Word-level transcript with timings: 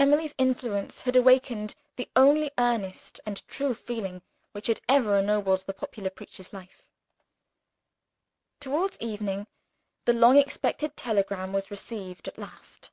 Emily's 0.00 0.34
influence 0.36 1.02
had 1.02 1.14
awakened 1.14 1.76
the 1.94 2.08
only 2.16 2.50
earnest 2.58 3.20
and 3.24 3.46
true 3.46 3.72
feeling 3.72 4.20
which 4.50 4.66
had 4.66 4.80
ever 4.88 5.16
ennobled 5.16 5.60
the 5.60 5.72
popular 5.72 6.10
preacher's 6.10 6.52
life. 6.52 6.82
Toward 8.58 8.96
evening, 9.00 9.46
the 10.06 10.12
long 10.12 10.36
expected 10.38 10.96
telegram 10.96 11.52
was 11.52 11.70
received 11.70 12.26
at 12.26 12.36
last. 12.36 12.90